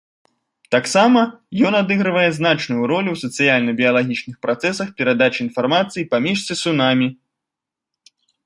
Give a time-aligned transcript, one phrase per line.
[0.75, 1.21] Таксама
[1.69, 7.07] ён адыгрывае значную ролю ў сацыяльна-біялагічных працэсах перадачы інфармацыі паміж сысунамі.